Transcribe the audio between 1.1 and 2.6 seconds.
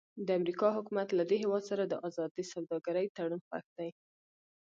له دې هېواد سره د ازادې